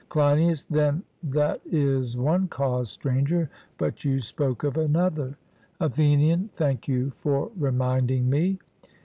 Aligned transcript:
CLEINIAS: 0.09 0.65
Then 0.65 1.03
that 1.21 1.61
is 1.63 2.17
one 2.17 2.47
cause, 2.47 2.89
Stranger; 2.89 3.51
but 3.77 4.03
you 4.03 4.19
spoke 4.19 4.63
of 4.63 4.75
another. 4.75 5.37
ATHENIAN: 5.79 6.49
Thank 6.53 6.87
you 6.87 7.11
for 7.11 7.51
reminding 7.55 8.27
me. 8.27 8.57